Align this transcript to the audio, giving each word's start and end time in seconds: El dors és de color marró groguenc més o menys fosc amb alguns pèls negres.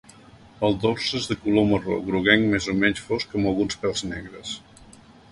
El 0.67 0.75
dors 0.83 1.09
és 1.17 1.25
de 1.31 1.35
color 1.41 1.67
marró 1.71 1.97
groguenc 2.07 2.49
més 2.53 2.67
o 2.73 2.75
menys 2.85 3.01
fosc 3.09 3.35
amb 3.41 3.51
alguns 3.51 3.77
pèls 3.83 4.03
negres. 4.13 4.55